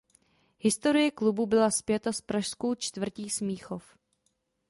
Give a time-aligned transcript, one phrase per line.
[0.57, 3.97] Historie klubu byla spjata s pražskou čtvrtí Smíchov.